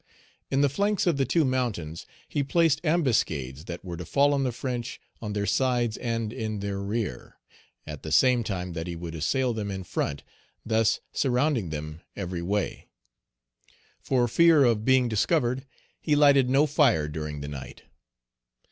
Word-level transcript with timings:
In 0.49 0.61
the 0.61 0.67
flanks 0.67 1.05
of 1.05 1.17
the 1.17 1.27
two 1.27 1.45
mountains 1.45 2.07
he 2.27 2.41
placed 2.41 2.81
ambuscades 2.83 3.65
that 3.65 3.85
were 3.85 3.97
to 3.97 4.03
fall 4.03 4.33
on 4.33 4.43
the 4.43 4.51
French 4.51 4.99
on 5.21 5.33
their 5.33 5.45
sides 5.45 5.95
and 5.97 6.33
in 6.33 6.59
their 6.59 6.79
rear, 6.79 7.37
at 7.85 8.01
the 8.01 8.11
same 8.11 8.43
time 8.43 8.73
that 8.73 8.87
he 8.87 8.95
would 8.95 9.13
assail 9.13 9.53
them 9.53 9.69
in 9.69 9.83
front, 9.83 10.23
thus 10.65 11.01
surrounding 11.13 11.69
them 11.69 12.01
every 12.15 12.41
way. 12.41 12.87
For 14.01 14.27
fear 14.27 14.63
of 14.63 14.83
being 14.85 15.07
discovered, 15.07 15.67
he 15.99 16.15
lighted 16.15 16.49
no 16.49 16.65
fire 16.65 17.07
during 17.07 17.41
the 17.41 17.47
night. 17.47 17.83